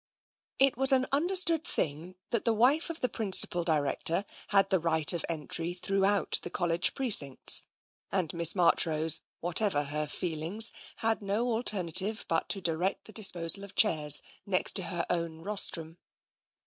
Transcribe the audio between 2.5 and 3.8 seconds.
wife of the principal